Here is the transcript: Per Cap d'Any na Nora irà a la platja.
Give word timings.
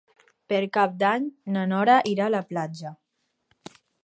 Per 0.53 0.61
Cap 0.77 0.95
d'Any 1.03 1.27
na 1.57 1.67
Nora 1.75 2.01
irà 2.15 2.27
a 2.31 2.35
la 2.37 2.43
platja. 2.55 2.97